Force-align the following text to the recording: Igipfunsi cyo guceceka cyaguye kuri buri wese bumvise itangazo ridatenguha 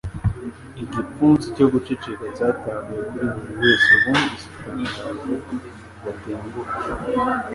Igipfunsi 0.81 1.45
cyo 1.55 1.65
guceceka 1.73 2.25
cyaguye 2.35 2.99
kuri 3.09 3.25
buri 3.33 3.53
wese 3.61 3.89
bumvise 4.01 4.45
itangazo 4.51 5.33
ridatenguha 5.47 6.73